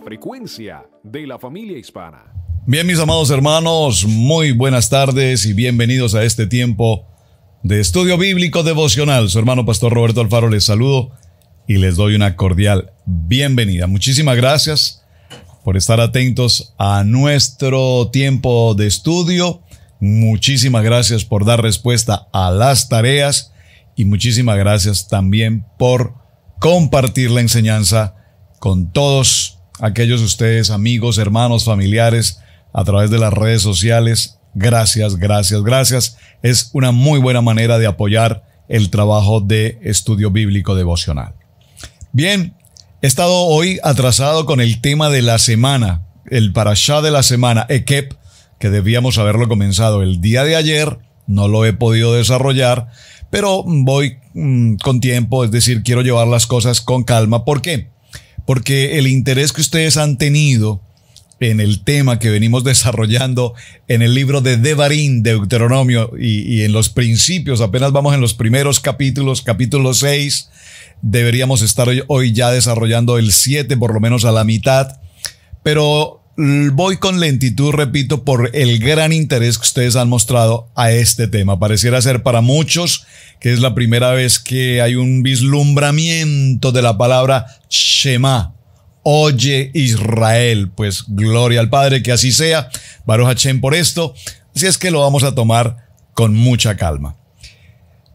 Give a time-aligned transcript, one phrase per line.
[0.00, 2.24] Frecuencia de la familia hispana.
[2.66, 7.06] Bien, mis amados hermanos, muy buenas tardes y bienvenidos a este tiempo
[7.62, 9.30] de estudio bíblico devocional.
[9.30, 11.12] Su hermano Pastor Roberto Alfaro les saludo
[11.66, 13.86] y les doy una cordial bienvenida.
[13.86, 15.02] Muchísimas gracias
[15.64, 19.62] por estar atentos a nuestro tiempo de estudio.
[20.00, 23.52] Muchísimas gracias por dar respuesta a las tareas
[23.96, 26.14] y muchísimas gracias también por
[26.60, 28.14] compartir la enseñanza
[28.58, 32.40] con todos aquellos de ustedes, amigos, hermanos, familiares,
[32.72, 34.38] a través de las redes sociales.
[34.54, 36.16] Gracias, gracias, gracias.
[36.42, 41.34] Es una muy buena manera de apoyar el trabajo de estudio bíblico devocional.
[42.12, 42.54] Bien,
[43.02, 47.66] he estado hoy atrasado con el tema de la semana, el parashá de la semana,
[47.68, 48.14] Ekep,
[48.58, 52.88] que debíamos haberlo comenzado el día de ayer, no lo he podido desarrollar,
[53.30, 57.44] pero voy mm, con tiempo, es decir, quiero llevar las cosas con calma.
[57.44, 57.90] ¿Por qué?
[58.48, 60.80] Porque el interés que ustedes han tenido
[61.38, 63.52] en el tema que venimos desarrollando
[63.88, 68.32] en el libro de Devarim, Deuteronomio, y, y en los principios, apenas vamos en los
[68.32, 70.48] primeros capítulos, capítulo 6,
[71.02, 74.98] deberíamos estar hoy, hoy ya desarrollando el 7, por lo menos a la mitad,
[75.62, 81.26] pero voy con lentitud, repito, por el gran interés que ustedes han mostrado a este
[81.26, 81.58] tema.
[81.58, 83.06] Pareciera ser para muchos
[83.40, 88.54] que es la primera vez que hay un vislumbramiento de la palabra Shema.
[89.02, 92.68] Oye Israel, pues gloria al Padre, que así sea.
[93.04, 94.14] Baruch Hashem por esto.
[94.54, 97.16] Así es que lo vamos a tomar con mucha calma.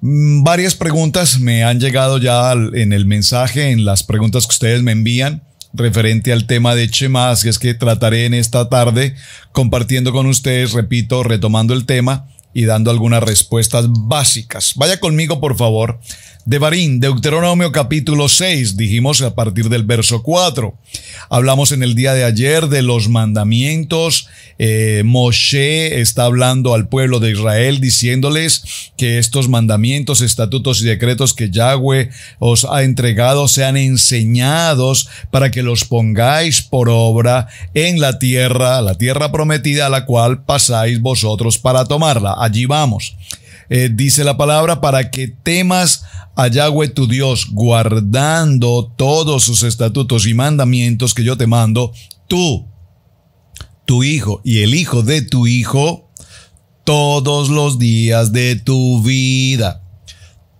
[0.01, 4.91] Varias preguntas me han llegado ya en el mensaje, en las preguntas que ustedes me
[4.91, 5.43] envían
[5.73, 9.15] referente al tema de Chema, así es que trataré en esta tarde
[9.51, 14.73] compartiendo con ustedes, repito, retomando el tema y dando algunas respuestas básicas.
[14.75, 15.99] Vaya conmigo, por favor.
[16.45, 16.59] De
[16.99, 20.77] Deuteronomio capítulo 6, dijimos a partir del verso 4.
[21.29, 24.27] Hablamos en el día de ayer de los mandamientos.
[24.59, 31.33] Eh, Moshe está hablando al pueblo de Israel diciéndoles que estos mandamientos, estatutos y decretos
[31.33, 32.09] que Yahweh
[32.39, 38.95] os ha entregado sean enseñados para que los pongáis por obra en la tierra, la
[38.95, 42.35] tierra prometida a la cual pasáis vosotros para tomarla.
[42.43, 43.15] Allí vamos.
[43.69, 46.03] Eh, dice la palabra, para que temas
[46.35, 51.93] a Yahweh tu Dios, guardando todos sus estatutos y mandamientos que yo te mando,
[52.27, 52.67] tú,
[53.85, 56.11] tu hijo y el hijo de tu hijo,
[56.83, 59.79] todos los días de tu vida.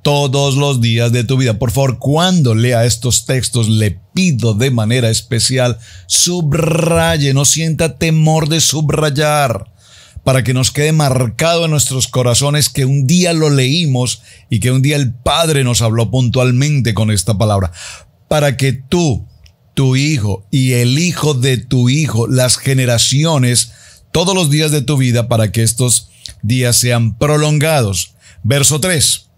[0.03, 1.59] Todos los días de tu vida.
[1.59, 8.47] Por favor, cuando lea estos textos, le pido de manera especial, subraye, no sienta temor
[8.47, 9.72] de subrayar
[10.23, 14.71] para que nos quede marcado en nuestros corazones que un día lo leímos y que
[14.71, 17.71] un día el Padre nos habló puntualmente con esta palabra,
[18.27, 19.27] para que tú,
[19.73, 23.73] tu hijo y el hijo de tu hijo, las generaciones,
[24.11, 26.09] todos los días de tu vida, para que estos
[26.41, 28.15] días sean prolongados.
[28.43, 29.29] Verso 3.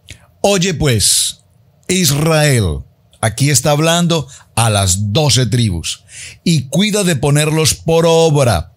[0.41, 1.41] Oye pues,
[1.88, 2.79] Israel,
[3.22, 6.03] aquí está hablando a las doce tribus,
[6.44, 8.75] y cuida de ponerlos por obra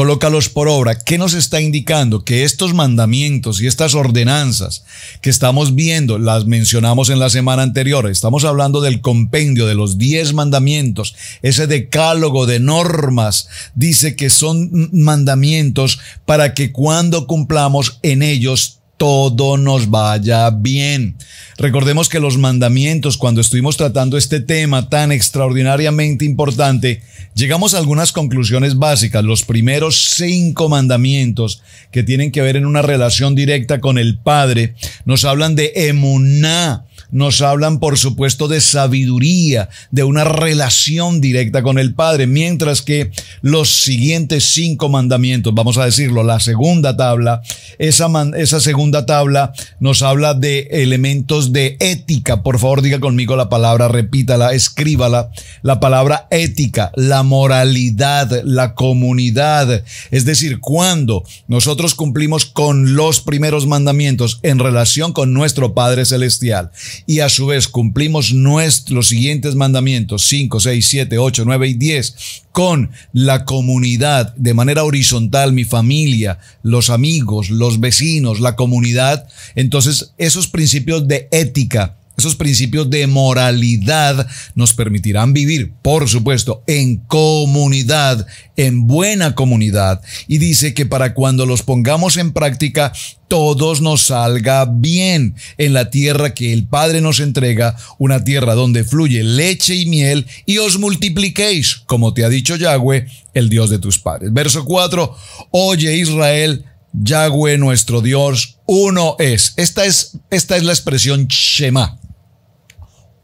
[0.00, 0.98] colócalos por obra.
[0.98, 2.24] ¿Qué nos está indicando?
[2.24, 4.82] Que estos mandamientos y estas ordenanzas
[5.20, 9.98] que estamos viendo, las mencionamos en la semana anterior, estamos hablando del compendio de los
[9.98, 18.22] diez mandamientos, ese decálogo de normas, dice que son mandamientos para que cuando cumplamos en
[18.22, 21.16] ellos todo nos vaya bien.
[21.56, 27.00] Recordemos que los mandamientos, cuando estuvimos tratando este tema tan extraordinariamente importante,
[27.34, 29.24] llegamos a algunas conclusiones básicas.
[29.24, 34.74] Los primeros cinco mandamientos que tienen que ver en una relación directa con el Padre
[35.06, 41.78] nos hablan de emuná, nos hablan, por supuesto, de sabiduría, de una relación directa con
[41.78, 43.10] el Padre, mientras que
[43.42, 47.42] los siguientes cinco mandamientos, vamos a decirlo, la segunda tabla,
[47.78, 52.42] esa, segunda tabla nos habla de elementos de ética.
[52.42, 55.30] Por favor, diga conmigo la palabra, repítala, escríbala.
[55.62, 59.84] La palabra ética, la moralidad, la comunidad.
[60.10, 66.70] Es decir, cuando nosotros cumplimos con los primeros mandamientos en relación con nuestro Padre Celestial
[67.06, 72.16] y a su vez cumplimos nuestros siguientes mandamientos 5, 6, 7, 8, 9 y 10
[72.52, 80.12] con la comunidad de manera horizontal, mi familia, los amigos, los vecinos, la comunidad, entonces
[80.18, 88.26] esos principios de ética, esos principios de moralidad nos permitirán vivir, por supuesto, en comunidad,
[88.56, 90.00] en buena comunidad.
[90.28, 92.92] Y dice que para cuando los pongamos en práctica,
[93.28, 98.84] todos nos salga bien en la tierra que el Padre nos entrega, una tierra donde
[98.84, 103.78] fluye leche y miel, y os multipliquéis, como te ha dicho Yahweh, el Dios de
[103.78, 104.32] tus padres.
[104.32, 105.16] Verso 4,
[105.52, 109.54] oye Israel, Yahweh nuestro Dios, uno es.
[109.56, 112.00] Esta es, esta es la expresión Shema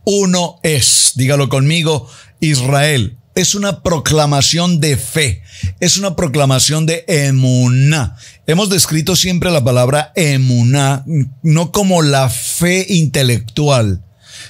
[0.06, 1.12] uno es.
[1.17, 2.08] Dígalo conmigo,
[2.41, 3.19] Israel.
[3.35, 5.43] Es una proclamación de fe,
[5.81, 8.17] es una proclamación de emuná.
[8.47, 11.05] Hemos descrito siempre la palabra emuná
[11.43, 14.03] no como la fe intelectual,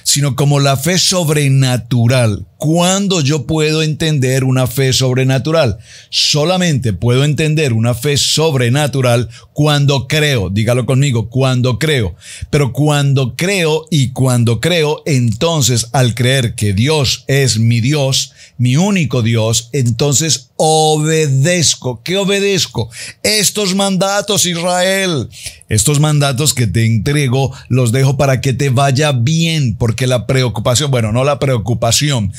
[0.03, 2.47] sino como la fe sobrenatural.
[2.57, 5.77] ¿Cuándo yo puedo entender una fe sobrenatural?
[6.09, 10.49] Solamente puedo entender una fe sobrenatural cuando creo.
[10.49, 12.15] Dígalo conmigo, cuando creo.
[12.49, 18.75] Pero cuando creo y cuando creo, entonces al creer que Dios es mi Dios, mi
[18.75, 22.01] único Dios, entonces obedezco.
[22.03, 22.89] ¿Qué obedezco?
[23.23, 25.29] Estos mandatos, Israel.
[25.69, 30.89] Estos mandatos que te entrego los dejo para que te vaya bien, porque la preocupación,
[30.89, 32.33] bueno, no la preocupación,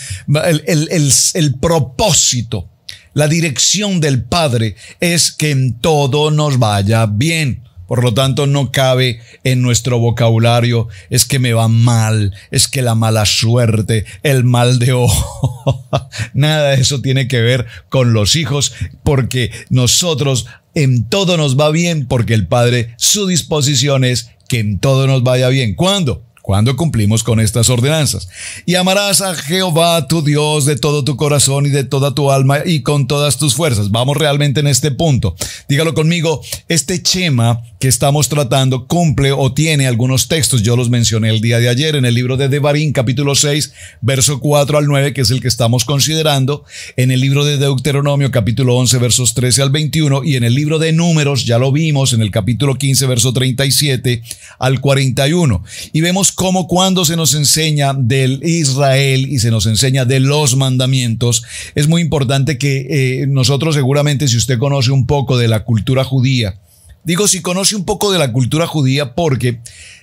[0.66, 2.68] el, propósito,
[3.14, 7.64] la dirección del Padre es que en todo nos vaya bien.
[7.86, 12.82] Por lo tanto, no cabe en nuestro vocabulario es que me va mal, es que
[12.82, 15.86] la mala suerte, el mal de ojo.
[16.34, 18.74] Nada de eso tiene que ver con los hijos,
[19.04, 24.78] porque nosotros en todo nos va bien, porque el Padre, su disposición es que en
[24.78, 25.74] todo nos vaya bien.
[25.74, 26.27] ¿Cuándo?
[26.48, 28.26] Cuando cumplimos con estas ordenanzas.
[28.64, 32.60] Y amarás a Jehová tu Dios de todo tu corazón y de toda tu alma
[32.64, 33.90] y con todas tus fuerzas.
[33.90, 35.36] Vamos realmente en este punto.
[35.68, 40.62] Dígalo conmigo, este chema que estamos tratando cumple o tiene algunos textos.
[40.62, 44.40] Yo los mencioné el día de ayer en el libro de Devarim, capítulo 6, verso
[44.40, 46.64] 4 al 9, que es el que estamos considerando.
[46.96, 50.24] En el libro de Deuteronomio, capítulo 11, versos 13 al 21.
[50.24, 54.22] Y en el libro de Números, ya lo vimos, en el capítulo 15, verso 37
[54.58, 55.62] al 41.
[55.92, 60.54] Y vemos como cuando se nos enseña del Israel y se nos enseña de los
[60.54, 61.42] mandamientos,
[61.74, 66.04] es muy importante que eh, nosotros seguramente si usted conoce un poco de la cultura
[66.04, 66.60] judía,
[67.02, 69.58] digo si conoce un poco de la cultura judía porque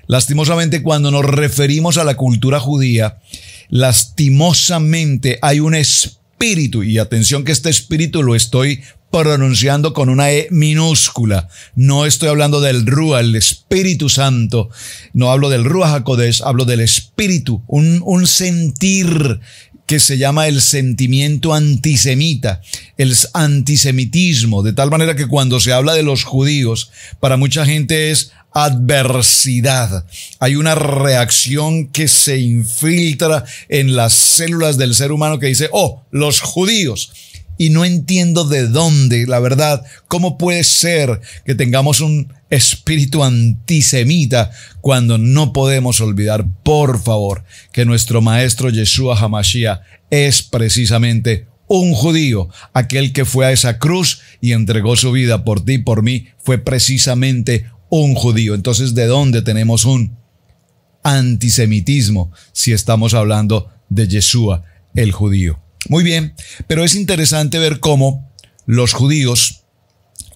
[0.07, 3.19] lastimosamente cuando nos referimos a la cultura judía,
[3.69, 8.81] lastimosamente hay un espíritu, y atención que este espíritu lo estoy
[9.23, 11.47] pronunciando con una E minúscula.
[11.73, 14.69] No estoy hablando del Rúa, el Espíritu Santo.
[15.13, 19.39] No hablo del Rúa Hakodesh, hablo del Espíritu, un, un sentir
[19.85, 22.59] que se llama el sentimiento antisemita,
[22.97, 26.91] el antisemitismo, de tal manera que cuando se habla de los judíos,
[27.21, 30.05] para mucha gente es adversidad.
[30.39, 36.03] Hay una reacción que se infiltra en las células del ser humano que dice, oh,
[36.11, 37.11] los judíos
[37.57, 44.51] y no entiendo de dónde, la verdad, cómo puede ser que tengamos un espíritu antisemita
[44.81, 52.49] cuando no podemos olvidar, por favor, que nuestro maestro Yeshua Hamashiach es precisamente un judío,
[52.73, 56.57] aquel que fue a esa cruz y entregó su vida por ti, por mí, fue
[56.57, 58.53] precisamente un judío.
[58.53, 60.17] Entonces, ¿de dónde tenemos un
[61.03, 65.64] antisemitismo si estamos hablando de Yeshua, el judío?
[65.87, 66.33] Muy bien,
[66.67, 68.29] pero es interesante ver cómo
[68.65, 69.65] los judíos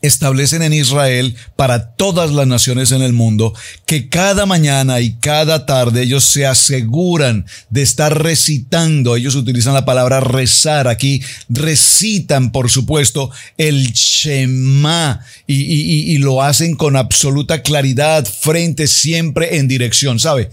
[0.02, 3.54] establecen en Israel para todas las naciones en el mundo
[3.86, 9.86] que cada mañana y cada tarde ellos se aseguran de estar recitando, ellos utilizan la
[9.86, 18.88] palabra rezar aquí, recitan por supuesto el Shema y, lo hacen con absoluta claridad, frente
[18.88, 20.50] siempre en dirección, ¿sabe?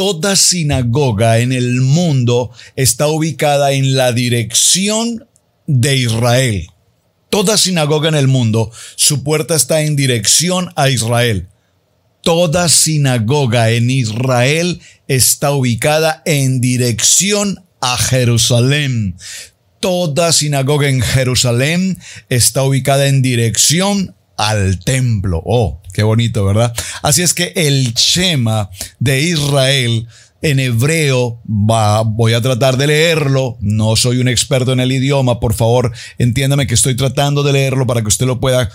[0.00, 5.26] Toda sinagoga en el mundo está ubicada en la dirección
[5.66, 6.68] de Israel.
[7.28, 11.48] Toda sinagoga en el mundo, su puerta está en dirección a Israel.
[12.22, 19.16] toda sinagoga en Israel está ubicada en dirección a Jerusalén.
[19.80, 21.98] Toda sinagoga en Jerusalén
[22.30, 25.42] está ubicada en dirección al templo.
[25.44, 26.74] Oh, qué bonito, ¿verdad?
[27.02, 30.06] Así es que el Shema de Israel
[30.42, 35.38] en hebreo, va, voy a tratar de leerlo, no soy un experto en el idioma,
[35.38, 38.70] por favor, entiéndame que estoy tratando de leerlo para que usted lo pueda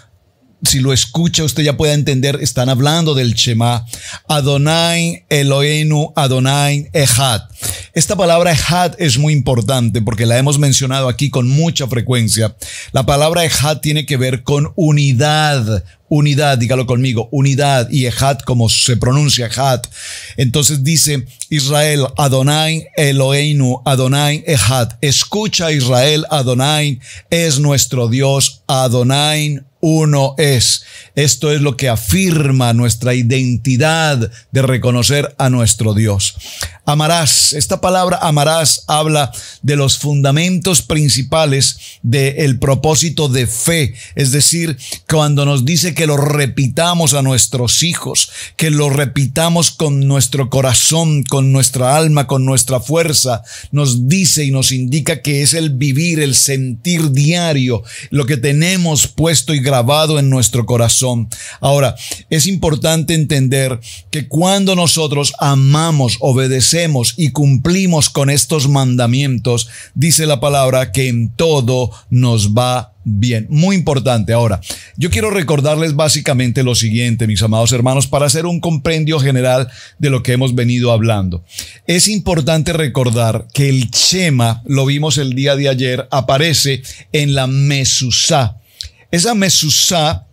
[0.64, 3.86] si lo escucha, usted ya puede entender, están hablando del Shema.
[4.28, 7.42] Adonai Eloheinu Adonai Echad.
[7.94, 12.56] Esta palabra Echad es muy importante porque la hemos mencionado aquí con mucha frecuencia.
[12.92, 18.70] La palabra Echad tiene que ver con unidad, unidad, dígalo conmigo, unidad y Echad como
[18.70, 19.82] se pronuncia Echad.
[20.38, 24.94] Entonces dice Israel, Adonai Eloheinu, Adonai Echad.
[25.02, 30.84] Escucha Israel, Adonai es nuestro Dios, Adonai uno es.
[31.14, 36.36] Esto es lo que afirma nuestra identidad de reconocer a nuestro Dios.
[36.88, 44.78] Amarás, esta palabra amarás habla de los fundamentos principales del propósito de fe, es decir,
[45.10, 51.24] cuando nos dice que lo repitamos a nuestros hijos, que lo repitamos con nuestro corazón,
[51.24, 56.20] con nuestra alma, con nuestra fuerza, nos dice y nos indica que es el vivir,
[56.20, 59.75] el sentir diario, lo que tenemos puesto y grabado
[60.20, 61.28] en nuestro corazón.
[61.60, 61.96] Ahora,
[62.30, 63.80] es importante entender
[64.12, 71.30] que cuando nosotros amamos, obedecemos y cumplimos con estos mandamientos, dice la palabra que en
[71.30, 73.48] todo nos va bien.
[73.50, 74.34] Muy importante.
[74.34, 74.60] Ahora,
[74.98, 80.10] yo quiero recordarles básicamente lo siguiente, mis amados hermanos, para hacer un compendio general de
[80.10, 81.46] lo que hemos venido hablando.
[81.88, 86.82] Es importante recordar que el Shema, lo vimos el día de ayer, aparece
[87.14, 88.58] en la Mesusá.
[89.16, 90.28] Esa mesusá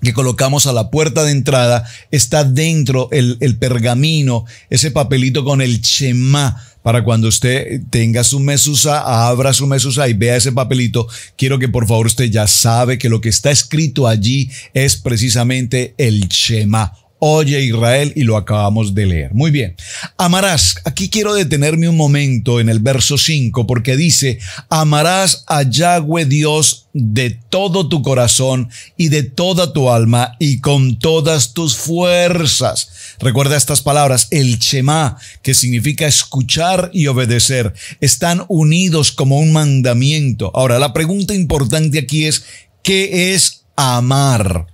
[0.00, 5.60] que colocamos a la puerta de entrada está dentro el, el pergamino, ese papelito con
[5.60, 11.06] el chema para cuando usted tenga su mesusa, abra su mesusa y vea ese papelito,
[11.36, 15.94] quiero que por favor usted ya sabe que lo que está escrito allí es precisamente
[15.98, 19.32] el Shema Oye Israel y lo acabamos de leer.
[19.32, 19.74] Muy bien.
[20.18, 20.76] Amarás.
[20.84, 26.88] Aquí quiero detenerme un momento en el verso 5 porque dice, amarás a Yahweh Dios
[26.92, 28.68] de todo tu corazón
[28.98, 32.90] y de toda tu alma y con todas tus fuerzas.
[33.18, 40.50] Recuerda estas palabras, el Shema, que significa escuchar y obedecer, están unidos como un mandamiento.
[40.54, 42.44] Ahora, la pregunta importante aquí es,
[42.82, 44.66] ¿qué es amar?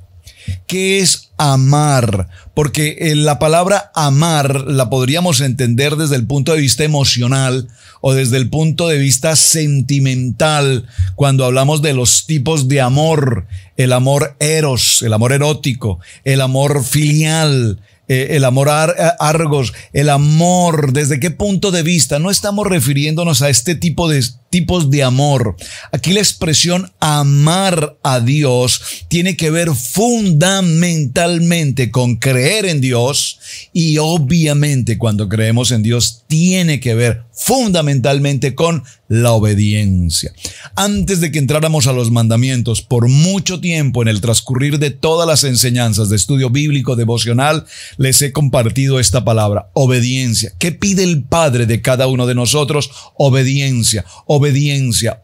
[0.66, 2.28] ¿Qué es amar?
[2.54, 7.68] Porque eh, la palabra amar la podríamos entender desde el punto de vista emocional
[8.00, 13.46] o desde el punto de vista sentimental cuando hablamos de los tipos de amor,
[13.76, 20.92] el amor eros, el amor erótico, el amor filial, eh, el amor argos, el amor,
[20.92, 22.18] ¿desde qué punto de vista?
[22.18, 24.22] No estamos refiriéndonos a este tipo de
[24.52, 25.56] tipos de amor.
[25.92, 33.38] Aquí la expresión amar a Dios tiene que ver fundamentalmente con creer en Dios
[33.72, 40.32] y obviamente cuando creemos en Dios tiene que ver fundamentalmente con la obediencia.
[40.74, 45.26] Antes de que entráramos a los mandamientos, por mucho tiempo en el transcurrir de todas
[45.26, 47.66] las enseñanzas de estudio bíblico devocional,
[47.98, 50.52] les he compartido esta palabra, obediencia.
[50.58, 52.90] ¿Qué pide el Padre de cada uno de nosotros?
[53.16, 54.41] Obediencia, obediencia,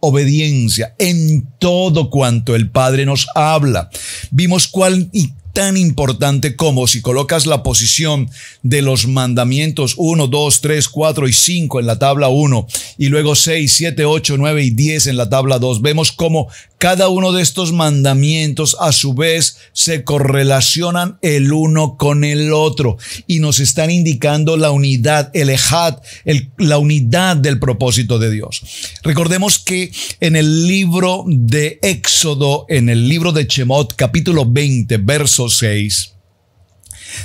[0.00, 3.90] obediencia en todo cuanto el Padre nos habla.
[4.30, 8.30] Vimos cuál y tan importante como si colocas la posición
[8.62, 13.34] de los mandamientos 1, 2, 3, 4 y 5 en la tabla 1 y luego
[13.34, 16.48] 6, 7, 8, 9 y 10 en la tabla 2, vemos cómo
[16.78, 22.97] cada uno de estos mandamientos a su vez se correlacionan el uno con el otro
[23.26, 25.99] y nos están indicando la unidad, el ejad,
[26.56, 28.62] la unidad del propósito de Dios.
[29.02, 35.49] Recordemos que en el libro de Éxodo, en el libro de Chemot, capítulo 20, verso
[35.49, 36.12] 6,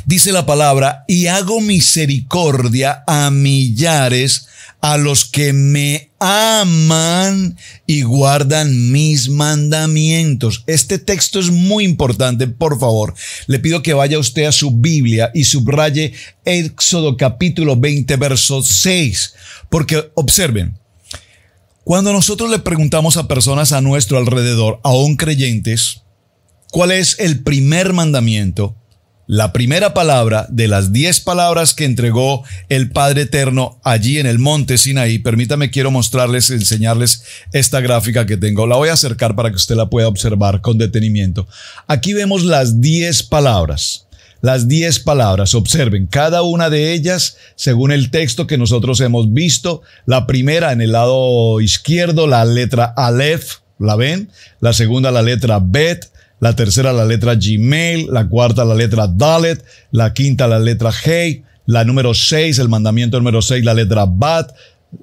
[0.05, 4.48] dice la palabra, y hago misericordia a millares
[4.84, 10.66] a los que me aman y guardan mis mandamientos.
[10.68, 13.13] Este texto es muy importante, por favor.
[13.48, 16.12] Le pido que vaya usted a su Biblia y subraye
[16.44, 19.34] Éxodo capítulo 20, verso 6,
[19.70, 20.78] porque observen,
[21.86, 26.02] cuando nosotros le preguntamos a personas a nuestro alrededor, aún creyentes,
[26.72, 28.75] ¿cuál es el primer mandamiento?
[29.25, 34.38] La primera palabra de las diez palabras que entregó el Padre Eterno allí en el
[34.38, 35.20] monte Sinaí.
[35.20, 38.68] Permítame, quiero mostrarles, enseñarles esta gráfica que tengo.
[38.68, 41.48] La voy a acercar para que usted la pueda observar con detenimiento.
[41.88, 44.08] Aquí vemos las diez palabras.
[44.44, 45.56] las diez palabras.
[45.56, 50.82] Observen, cada una de ellas, según el texto que nosotros hemos visto, la primera en
[50.82, 54.30] el lado izquierdo, la letra Aleph, ¿la ven?
[54.60, 59.63] La segunda, la letra Bet, la tercera, la letra Gmail, la cuarta, la letra Dalet,
[59.92, 64.54] la quinta, la letra Hey, la número seis, el mandamiento número seis, la letra Bat,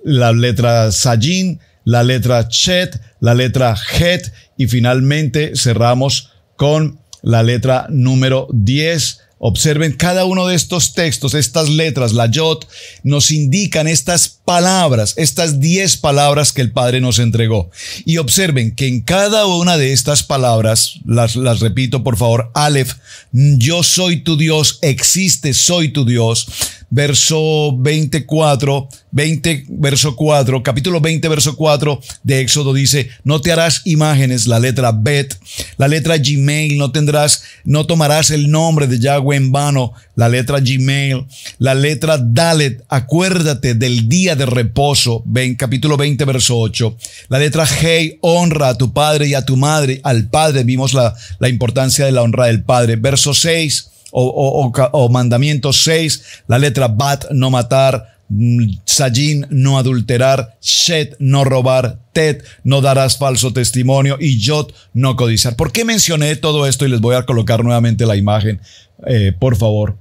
[0.05, 4.33] la letra Sajin, la letra Chet, la letra Het.
[4.57, 9.21] Y finalmente cerramos con la letra número 10.
[9.42, 12.68] Observen cada uno de estos textos, estas letras, la yot,
[13.04, 17.70] nos indican estas palabras, estas 10 palabras que el Padre nos entregó.
[18.04, 22.97] Y observen que en cada una de estas palabras, las, las repito por favor, Aleph,
[23.32, 26.47] yo soy tu Dios, existe, soy tu Dios
[26.90, 33.82] verso 24, 20, verso 4, capítulo 20, verso 4 de Éxodo dice, no te harás
[33.85, 35.38] imágenes, la letra Bet,
[35.76, 40.59] la letra Gmail, no tendrás, no tomarás el nombre de Yahweh en vano, la letra
[40.61, 41.26] Gmail,
[41.59, 46.97] la letra Dalet, acuérdate del día de reposo, ven, capítulo 20, verso 8,
[47.28, 51.14] la letra Hey, honra a tu padre y a tu madre, al padre, vimos la,
[51.38, 57.31] la importancia de la honra del padre, verso 6, o, mandamiento 6, la letra Bat,
[57.33, 64.38] no matar, mm, Sajin, no adulterar, Shet, no robar, Tet, no darás falso testimonio y
[64.38, 65.57] Yot, no codiciar.
[65.57, 66.87] ¿Por qué mencioné todo esto?
[66.87, 68.61] Y les voy a colocar nuevamente la imagen,
[69.07, 69.97] eh, por favor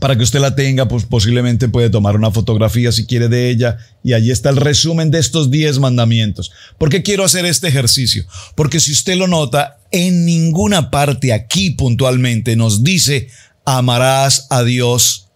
[0.00, 3.76] para que usted la tenga, pues posiblemente puede tomar una fotografía si quiere de ella
[4.02, 6.50] y allí está el resumen de estos 10 mandamientos.
[6.78, 8.24] ¿Por qué quiero hacer este ejercicio?
[8.56, 13.28] Porque si usted lo nota, en ninguna parte aquí puntualmente nos dice
[13.64, 15.28] amarás a Dios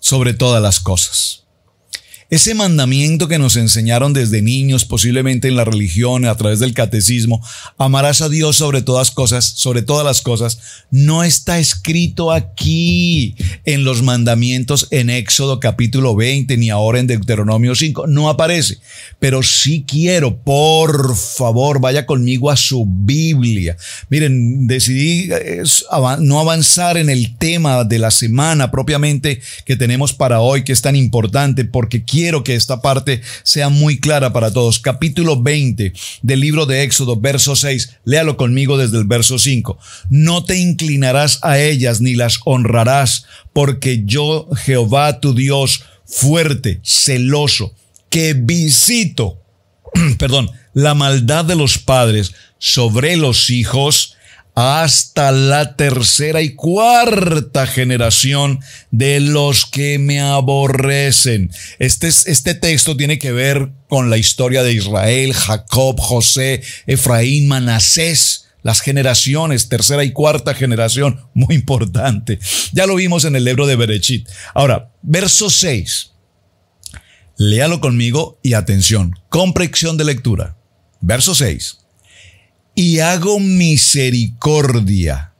[0.00, 1.45] sobre todas las cosas.
[2.28, 7.40] Ese mandamiento que nos enseñaron desde niños, posiblemente en la religión, a través del catecismo,
[7.78, 10.58] amarás a Dios sobre todas cosas, sobre todas las cosas,
[10.90, 17.76] no está escrito aquí en los mandamientos en Éxodo capítulo 20, ni ahora en Deuteronomio
[17.76, 18.78] 5, no aparece.
[19.20, 23.76] Pero sí quiero, por favor, vaya conmigo a su Biblia.
[24.08, 25.28] Miren, decidí
[26.18, 30.82] no avanzar en el tema de la semana propiamente que tenemos para hoy, que es
[30.82, 34.78] tan importante, porque quiero que esta parte sea muy clara para todos.
[34.78, 37.98] Capítulo 20 del libro de Éxodo, verso 6.
[38.04, 39.78] Léalo conmigo desde el verso 5.
[40.08, 47.74] No te inclinarás a ellas ni las honrarás, porque yo, Jehová tu Dios, fuerte, celoso,
[48.08, 49.42] que visito,
[50.18, 54.16] perdón, la maldad de los padres sobre los hijos
[54.56, 61.52] hasta la tercera y cuarta generación de los que me aborrecen.
[61.78, 68.44] Este, este texto tiene que ver con la historia de Israel, Jacob, José, Efraín, Manasés
[68.62, 72.40] las generaciones, tercera y cuarta generación, muy importante.
[72.72, 74.28] Ya lo vimos en el libro de Berechit.
[74.54, 76.10] Ahora, verso 6.
[77.36, 80.56] Léalo conmigo y atención, comprensión de lectura.
[81.00, 81.85] Verso 6
[82.76, 85.32] y hago misericordia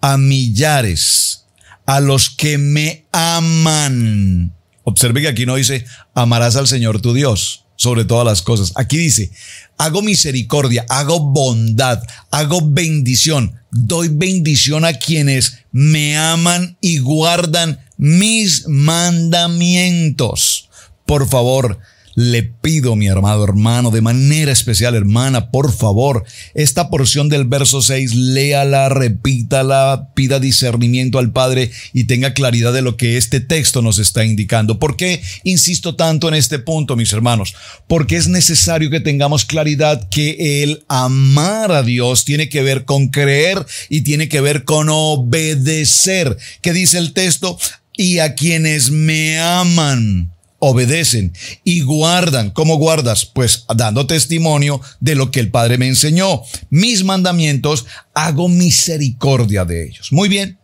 [0.00, 1.44] a millares,
[1.84, 4.54] a los que me aman.
[4.84, 8.72] Observe que aquí no dice, amarás al Señor tu Dios sobre todas las cosas.
[8.76, 9.32] Aquí dice,
[9.76, 18.68] hago misericordia, hago bondad, hago bendición, doy bendición a quienes me aman y guardan mis
[18.68, 20.68] mandamientos.
[21.06, 21.80] Por favor,
[22.14, 26.24] le pido, mi hermano, hermano, de manera especial, hermana, por favor,
[26.54, 32.82] esta porción del verso 6, léala, repítala, pida discernimiento al Padre y tenga claridad de
[32.82, 34.78] lo que este texto nos está indicando.
[34.78, 37.54] ¿Por qué insisto tanto en este punto, mis hermanos?
[37.88, 43.08] Porque es necesario que tengamos claridad que el amar a Dios tiene que ver con
[43.08, 46.36] creer y tiene que ver con obedecer.
[46.60, 47.58] ¿Qué dice el texto?
[47.96, 50.33] Y a quienes me aman
[50.66, 52.50] obedecen y guardan.
[52.50, 53.26] ¿Cómo guardas?
[53.26, 56.40] Pues dando testimonio de lo que el Padre me enseñó.
[56.70, 60.10] Mis mandamientos, hago misericordia de ellos.
[60.10, 60.58] Muy bien.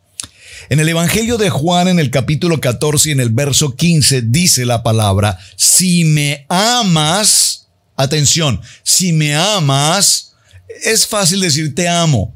[0.70, 4.64] En el Evangelio de Juan, en el capítulo 14 y en el verso 15, dice
[4.64, 10.32] la palabra, si me amas, atención, si me amas,
[10.82, 12.34] es fácil decir te amo.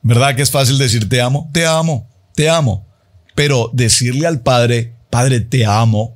[0.00, 1.50] ¿Verdad que es fácil decir te amo?
[1.52, 2.86] Te amo, te amo.
[3.34, 6.15] Pero decirle al Padre, Padre, te amo,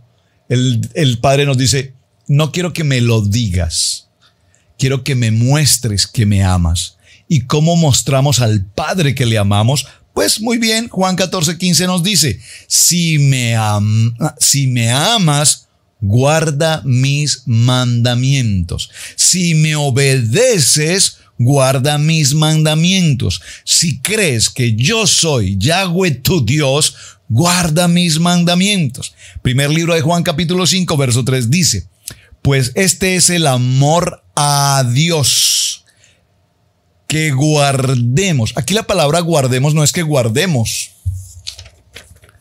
[0.51, 1.95] el, Padre nos dice,
[2.27, 4.09] no quiero que me lo digas,
[4.79, 6.97] quiero que me muestres que me amas.
[7.29, 9.87] ¿Y cómo mostramos al Padre que le amamos?
[10.13, 13.55] Pues muy bien, Juan 14, 15 nos dice, si me,
[14.39, 15.69] si me amas,
[16.01, 18.91] guarda mis mandamientos.
[19.15, 23.41] Si me obedeces, guarda mis mandamientos.
[23.65, 26.97] Si crees que yo soy Yahweh tu Dios,
[27.31, 29.15] guarda mis mandamientos.
[29.41, 31.87] Primer libro de Juan capítulo 5, verso 3 dice,
[32.43, 35.85] pues este es el amor a Dios,
[37.07, 38.53] que guardemos.
[38.57, 40.91] Aquí la palabra guardemos no es que guardemos,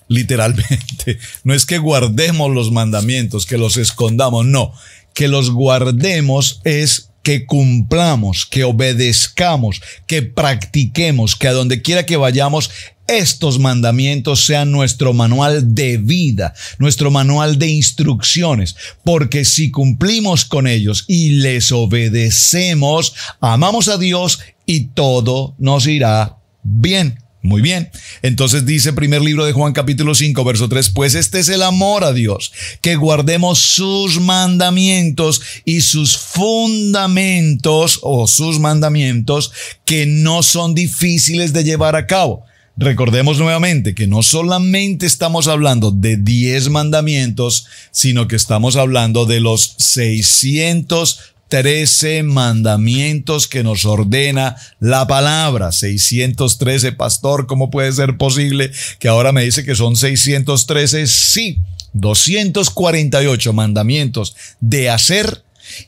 [0.07, 4.73] literalmente, no es que guardemos los mandamientos, que los escondamos, no,
[5.13, 12.17] que los guardemos es que cumplamos, que obedezcamos, que practiquemos, que a donde quiera que
[12.17, 12.71] vayamos,
[13.09, 20.67] estos mandamientos sean nuestro manual de vida, nuestro manual de instrucciones, porque si cumplimos con
[20.67, 27.17] ellos y les obedecemos, amamos a Dios y todo nos irá bien.
[27.41, 27.89] Muy bien.
[28.21, 32.03] Entonces dice primer libro de Juan capítulo 5, verso 3, pues este es el amor
[32.03, 39.53] a Dios, que guardemos sus mandamientos y sus fundamentos o sus mandamientos
[39.85, 42.43] que no son difíciles de llevar a cabo.
[42.81, 49.41] Recordemos nuevamente que no solamente estamos hablando de 10 mandamientos, sino que estamos hablando de
[49.41, 55.73] los 600 13 mandamientos que nos ordena la palabra.
[55.73, 61.07] 613, pastor, ¿cómo puede ser posible que ahora me dice que son 613?
[61.07, 61.57] Sí,
[61.93, 65.43] 248 mandamientos de hacer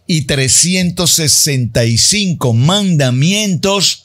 [0.08, 4.01] y 365 mandamientos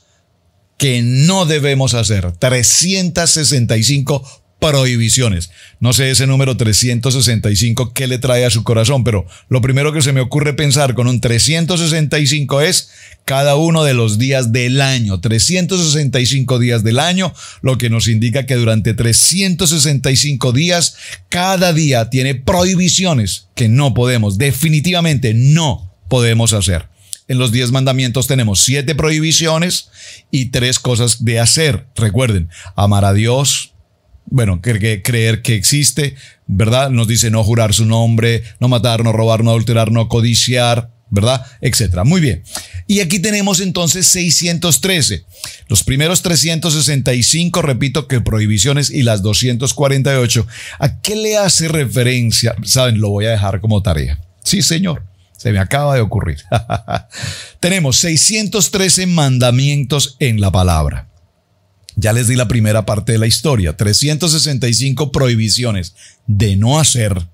[0.76, 2.32] que no debemos hacer.
[2.32, 5.50] 365 prohibiciones.
[5.80, 10.02] No sé ese número 365 qué le trae a su corazón, pero lo primero que
[10.02, 12.90] se me ocurre pensar con un 365 es
[13.24, 15.20] cada uno de los días del año.
[15.20, 20.96] 365 días del año, lo que nos indica que durante 365 días,
[21.28, 26.95] cada día tiene prohibiciones que no podemos, definitivamente no podemos hacer.
[27.28, 29.90] En los 10 mandamientos tenemos siete prohibiciones
[30.30, 31.86] y tres cosas de hacer.
[31.96, 33.74] Recuerden, amar a Dios,
[34.26, 36.14] bueno, creer que existe,
[36.46, 36.90] ¿verdad?
[36.90, 41.44] Nos dice no jurar su nombre, no matar, no robar, no adulterar, no codiciar, ¿verdad?
[41.60, 42.04] Etcétera.
[42.04, 42.42] Muy bien.
[42.88, 45.24] Y aquí tenemos entonces 613.
[45.68, 50.46] Los primeros 365, repito que prohibiciones y las 248.
[50.78, 52.54] ¿A qué le hace referencia?
[52.64, 54.20] Saben, lo voy a dejar como tarea.
[54.44, 55.04] Sí, señor.
[55.36, 56.42] Se me acaba de ocurrir.
[57.60, 61.08] tenemos 613 mandamientos en la palabra.
[61.96, 65.94] Ya les di la primera parte de la historia, 365 prohibiciones
[66.26, 67.26] de no hacer,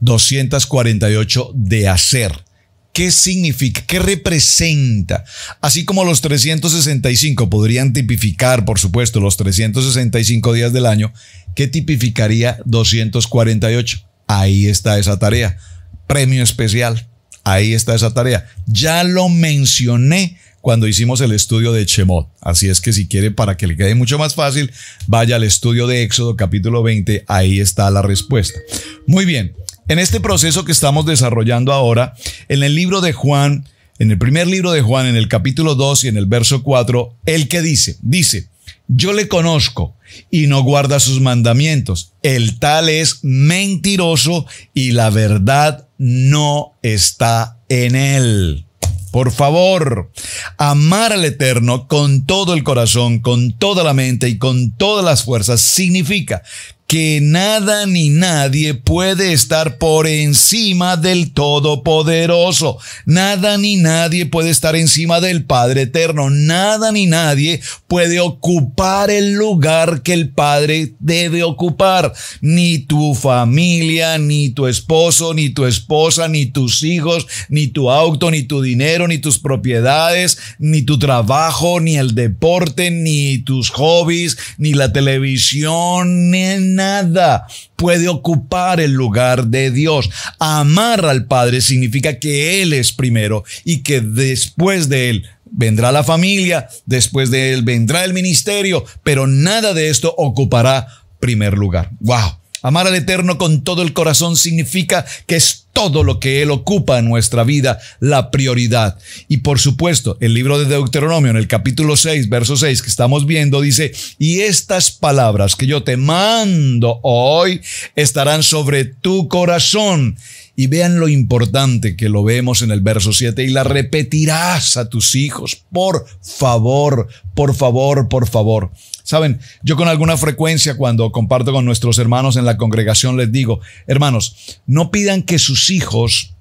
[0.00, 2.44] 248 de hacer.
[2.92, 3.82] ¿Qué significa?
[3.86, 5.24] ¿Qué representa?
[5.60, 11.12] Así como los 365 podrían tipificar, por supuesto, los 365 días del año,
[11.54, 13.98] ¿qué tipificaría 248?
[14.26, 15.58] Ahí está esa tarea.
[16.06, 17.06] Premio especial.
[17.46, 18.44] Ahí está esa tarea.
[18.66, 22.28] Ya lo mencioné cuando hicimos el estudio de Chemot.
[22.40, 24.72] Así es que si quiere, para que le quede mucho más fácil,
[25.06, 28.58] vaya al estudio de Éxodo capítulo 20, ahí está la respuesta.
[29.06, 29.54] Muy bien,
[29.86, 32.14] en este proceso que estamos desarrollando ahora,
[32.48, 33.64] en el libro de Juan,
[34.00, 37.14] en el primer libro de Juan, en el capítulo 2 y en el verso 4,
[37.26, 38.48] el que dice, dice,
[38.88, 39.94] yo le conozco
[40.32, 42.12] y no guarda sus mandamientos.
[42.24, 48.66] El tal es mentiroso y la verdad no está en él.
[49.10, 50.10] Por favor,
[50.58, 55.24] amar al Eterno con todo el corazón, con toda la mente y con todas las
[55.24, 56.42] fuerzas significa
[56.86, 62.78] que nada ni nadie puede estar por encima del Todopoderoso.
[63.04, 66.30] Nada ni nadie puede estar encima del Padre Eterno.
[66.30, 72.12] Nada ni nadie puede ocupar el lugar que el Padre debe ocupar.
[72.40, 78.30] Ni tu familia, ni tu esposo, ni tu esposa, ni tus hijos, ni tu auto,
[78.30, 84.36] ni tu dinero, ni tus propiedades, ni tu trabajo, ni el deporte, ni tus hobbies,
[84.56, 90.10] ni la televisión, ni nada puede ocupar el lugar de Dios.
[90.38, 96.04] Amar al Padre significa que Él es primero y que después de Él vendrá la
[96.04, 100.86] familia, después de Él vendrá el ministerio, pero nada de esto ocupará
[101.18, 101.90] primer lugar.
[102.00, 102.38] ¡Wow!
[102.62, 106.98] Amar al Eterno con todo el corazón significa que es todo lo que Él ocupa
[106.98, 108.96] en nuestra vida la prioridad.
[109.28, 113.26] Y por supuesto, el libro de Deuteronomio en el capítulo 6, verso 6 que estamos
[113.26, 117.60] viendo dice, y estas palabras que yo te mando hoy
[117.94, 120.16] estarán sobre tu corazón.
[120.58, 124.88] Y vean lo importante que lo vemos en el verso 7 y la repetirás a
[124.88, 125.62] tus hijos.
[125.70, 128.70] Por favor, por favor, por favor.
[129.06, 133.60] Saben, yo con alguna frecuencia cuando comparto con nuestros hermanos en la congregación les digo,
[133.86, 136.34] hermanos, no pidan que sus hijos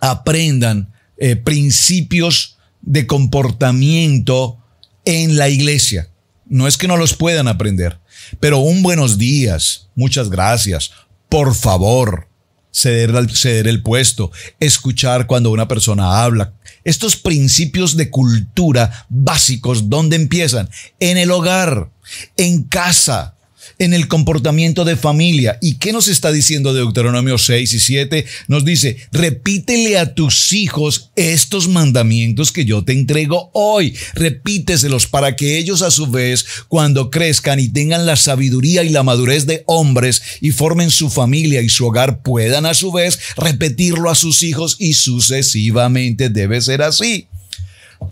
[0.00, 4.58] aprendan eh, principios de comportamiento
[5.04, 6.08] en la iglesia.
[6.46, 8.00] No es que no los puedan aprender,
[8.40, 10.90] pero un buenos días, muchas gracias,
[11.28, 12.26] por favor,
[12.72, 16.54] ceder, ceder el puesto, escuchar cuando una persona habla.
[16.84, 20.68] Estos principios de cultura básicos, ¿dónde empiezan?
[20.98, 21.90] En el hogar,
[22.36, 23.36] en casa,
[23.78, 25.58] en el comportamiento de familia.
[25.60, 28.26] ¿Y qué nos está diciendo Deuteronomio 6 y 7?
[28.48, 33.94] Nos dice, repítele a tus hijos estos mandamientos que yo te entrego hoy.
[34.14, 39.02] Repíteselos para que ellos a su vez, cuando crezcan y tengan la sabiduría y la
[39.02, 44.10] madurez de hombres y formen su familia y su hogar, puedan a su vez repetirlo
[44.10, 47.28] a sus hijos y sucesivamente debe ser así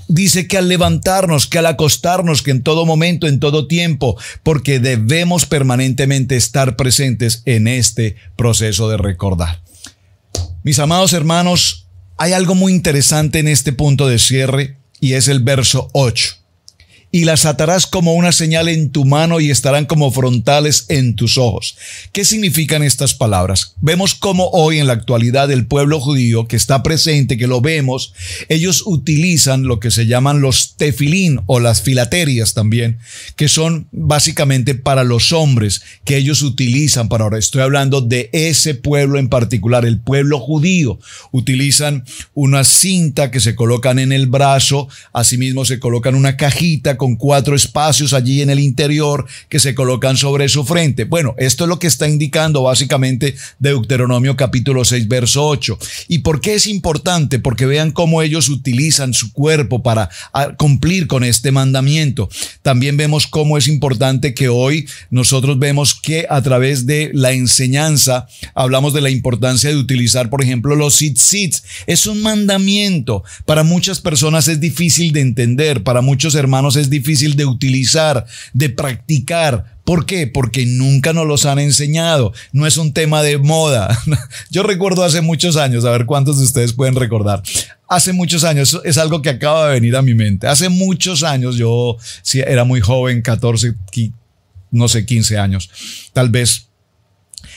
[0.08, 4.80] dice que al levantarnos, que al acostarnos, que en todo momento, en todo tiempo, porque
[4.80, 9.62] debemos permanentemente estar presentes en este proceso de recordar.
[10.62, 15.40] Mis amados hermanos, hay algo muy interesante en este punto de cierre y es el
[15.40, 16.39] verso 8
[17.12, 21.38] y las atarás como una señal en tu mano y estarán como frontales en tus
[21.38, 21.76] ojos.
[22.12, 23.74] ¿Qué significan estas palabras?
[23.80, 28.14] Vemos cómo hoy en la actualidad el pueblo judío que está presente, que lo vemos,
[28.48, 32.98] ellos utilizan lo que se llaman los tefilín o las filaterias también,
[33.36, 37.38] que son básicamente para los hombres que ellos utilizan para ahora.
[37.38, 40.98] Estoy hablando de ese pueblo en particular, el pueblo judío.
[41.32, 47.16] Utilizan una cinta que se colocan en el brazo, asimismo se colocan una cajita con
[47.16, 51.04] cuatro espacios allí en el interior que se colocan sobre su frente.
[51.04, 55.78] Bueno, esto es lo que está indicando básicamente Deuteronomio capítulo 6, verso 8.
[56.08, 57.38] ¿Y por qué es importante?
[57.38, 62.28] Porque vean cómo ellos utilizan su cuerpo para ah, cumplir con este mandamiento.
[62.60, 68.26] También vemos cómo es importante que hoy nosotros vemos que a través de la enseñanza
[68.54, 71.62] hablamos de la importancia de utilizar, por ejemplo, los sit-sits.
[71.86, 73.24] Es un mandamiento.
[73.46, 78.68] Para muchas personas es difícil de entender, para muchos hermanos es difícil de utilizar, de
[78.68, 79.78] practicar.
[79.84, 80.26] ¿Por qué?
[80.26, 82.32] Porque nunca nos los han enseñado.
[82.52, 83.98] No es un tema de moda.
[84.50, 87.42] Yo recuerdo hace muchos años, a ver cuántos de ustedes pueden recordar.
[87.88, 90.46] Hace muchos años, es algo que acaba de venir a mi mente.
[90.46, 91.96] Hace muchos años, yo
[92.34, 93.74] era muy joven, 14,
[94.70, 95.70] no sé, 15 años,
[96.12, 96.68] tal vez.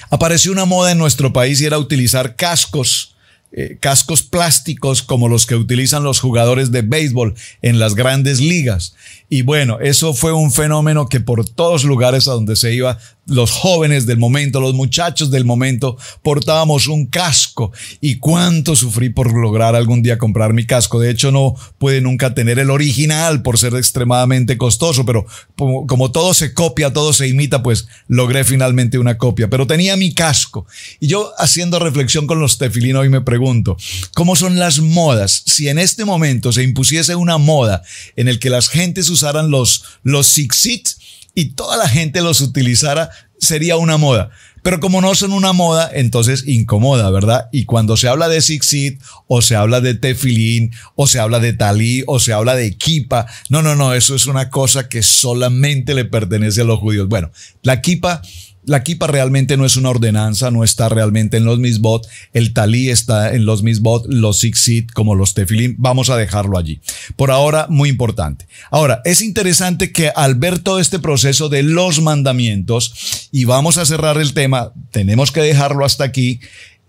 [0.10, 3.13] Apareció una moda en nuestro país y era utilizar cascos
[3.56, 8.96] eh, cascos plásticos como los que utilizan los jugadores de béisbol en las grandes ligas.
[9.30, 13.52] Y bueno, eso fue un fenómeno que por todos lugares a donde se iba, los
[13.52, 17.72] jóvenes del momento, los muchachos del momento, portábamos un casco.
[18.02, 21.00] Y cuánto sufrí por lograr algún día comprar mi casco.
[21.00, 26.34] De hecho, no pude nunca tener el original por ser extremadamente costoso, pero como todo
[26.34, 29.50] se copia, todo se imita, pues logré finalmente una copia.
[29.50, 30.66] Pero tenía mi casco.
[31.00, 33.78] Y yo haciendo reflexión con los tefilinos hoy me pregunto,
[34.14, 35.44] ¿cómo son las modas?
[35.46, 37.84] Si en este momento se impusiese una moda
[38.16, 40.98] en el que las gentes usaran los, los Six
[41.36, 44.30] y toda la gente los utilizara, sería una moda.
[44.64, 47.50] Pero como no son una moda, entonces incomoda, ¿verdad?
[47.52, 51.52] Y cuando se habla de Sixit, o se habla de tefilín, o se habla de
[51.52, 55.94] talí, o se habla de kipa, no, no, no, eso es una cosa que solamente
[55.94, 57.10] le pertenece a los judíos.
[57.10, 57.30] Bueno,
[57.62, 58.22] la kipa
[58.66, 62.08] la kipa realmente no es una ordenanza, no está realmente en los misbot.
[62.32, 65.76] El talí está en los misbot, los sixit como los tefilim.
[65.78, 66.80] Vamos a dejarlo allí.
[67.16, 68.48] Por ahora, muy importante.
[68.72, 73.86] Ahora, es interesante que al ver todo este proceso de los mandamientos, y vamos a
[73.86, 76.40] cerrar el tema, tenemos que dejarlo hasta aquí,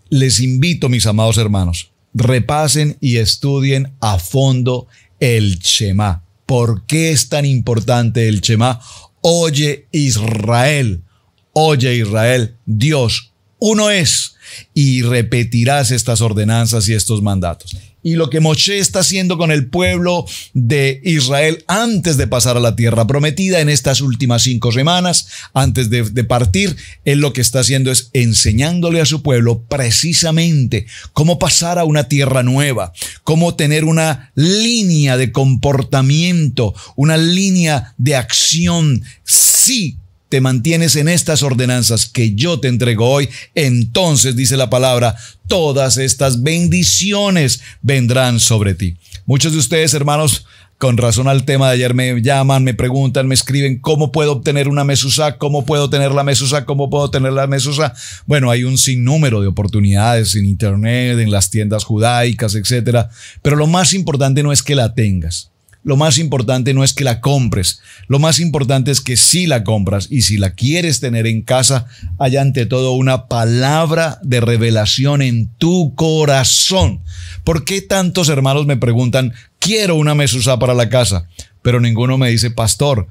[0.09, 4.87] les invito, mis amados hermanos, repasen y estudien a fondo
[5.19, 6.23] el Shema.
[6.45, 8.79] ¿Por qué es tan importante el Shema?
[9.21, 11.01] Oye Israel
[11.57, 14.35] Oye Israel, Dios uno es
[14.73, 17.75] y repetirás estas ordenanzas y estos mandatos.
[18.03, 22.59] Y lo que Moshe está haciendo con el pueblo de Israel antes de pasar a
[22.59, 27.61] la tierra prometida en estas últimas cinco semanas, antes de, partir, él lo que está
[27.61, 32.91] haciendo es enseñándole a su pueblo precisamente cómo pasar a una tierra nueva,
[33.23, 39.97] cómo tener una línea de comportamiento, una línea de acción, sí
[40.35, 45.15] te mantienes en estas ordenanzas que yo te entrego hoy, entonces dice la palabra,
[45.47, 48.97] todas estas bendiciones vendrán sobre ti.
[49.25, 50.45] Muchos de ustedes, hermanos,
[50.77, 54.67] con razón al tema de ayer me llaman, me preguntan, me escriben cómo puedo obtener
[54.67, 57.93] una mesusa, cómo puedo tener la mesusa, cómo puedo tener la mesusa.
[58.25, 63.09] Bueno, hay un sinnúmero de oportunidades en internet, en las tiendas judaicas, etcétera.
[63.41, 65.54] Pero lo más importante no es que la tengas.
[65.85, 69.63] Lo más importante no es que la compres, lo más importante es que si la
[69.63, 71.85] compras y si la quieres tener en casa,
[72.17, 77.01] haya ante todo una palabra de revelación en tu corazón.
[77.43, 81.27] ¿Por qué tantos hermanos me preguntan, quiero una mesusa para la casa?
[81.61, 83.07] Pero ninguno me dice, pastor,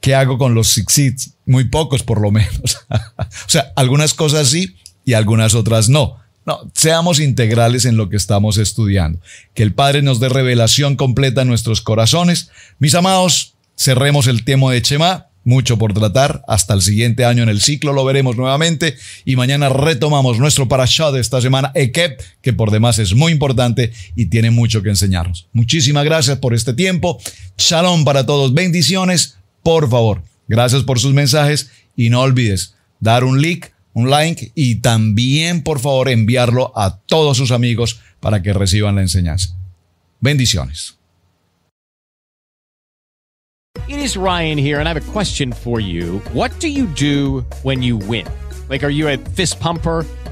[0.00, 2.78] ¿qué hago con los six Muy pocos por lo menos.
[2.90, 6.18] o sea, algunas cosas sí y algunas otras no.
[6.46, 9.20] No, seamos integrales en lo que estamos estudiando.
[9.52, 12.50] Que el Padre nos dé revelación completa en nuestros corazones.
[12.78, 15.26] Mis amados, cerremos el tema de Chema.
[15.42, 16.42] Mucho por tratar.
[16.46, 18.96] Hasta el siguiente año en el ciclo lo veremos nuevamente.
[19.24, 23.92] Y mañana retomamos nuestro parashá de esta semana, Ekep, que por demás es muy importante
[24.14, 25.48] y tiene mucho que enseñarnos.
[25.52, 27.20] Muchísimas gracias por este tiempo.
[27.58, 28.54] Shalom para todos.
[28.54, 29.36] Bendiciones.
[29.62, 34.82] Por favor, gracias por sus mensajes y no olvides dar un like un like y
[34.82, 39.56] también por favor enviarlo a todos sus amigos para que reciban la enseñanza.
[40.20, 40.98] Bendiciones.
[43.88, 46.20] It is Ryan here and I have a question for you.
[46.34, 48.26] What do you do when you win?
[48.68, 50.04] Like are you a fist pumper?